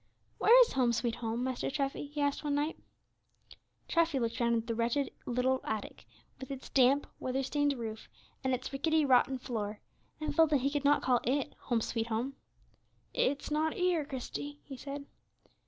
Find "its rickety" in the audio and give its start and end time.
8.51-9.05